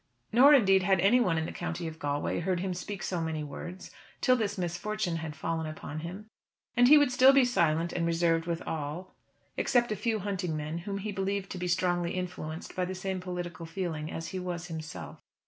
Nor, 0.33 0.51
indeed, 0.55 0.81
had 0.81 0.99
anyone 0.99 1.37
in 1.37 1.45
the 1.45 1.51
County 1.51 1.85
of 1.87 1.99
Galway 1.99 2.39
heard 2.39 2.59
him 2.61 2.73
speak 2.73 3.03
so 3.03 3.21
many 3.21 3.43
words 3.43 3.91
till 4.19 4.35
this 4.35 4.57
misfortune 4.57 5.17
had 5.17 5.35
fallen 5.35 5.67
upon 5.67 5.99
him. 5.99 6.27
And 6.75 6.87
he 6.87 6.97
would 6.97 7.11
still 7.11 7.31
be 7.31 7.45
silent 7.45 7.93
and 7.93 8.07
reserved 8.07 8.47
with 8.47 8.63
all 8.63 9.13
except 9.57 9.91
a 9.91 9.95
few 9.95 10.17
hunting 10.17 10.57
men 10.57 10.79
whom 10.79 10.97
he 10.97 11.11
believed 11.11 11.51
to 11.51 11.59
be 11.59 11.67
strongly 11.67 12.15
influenced 12.15 12.75
by 12.75 12.85
the 12.85 12.95
same 12.95 13.19
political 13.19 13.67
feeling 13.67 14.09
as 14.11 14.29
he 14.29 14.39
was 14.39 14.69
himself. 14.69 15.21